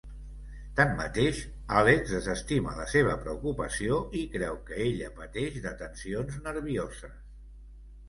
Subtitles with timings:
[0.77, 1.41] Tanmateix,
[1.81, 7.19] Alex desestima la seva preocupació i creu que ella pateix de tensions nervioses.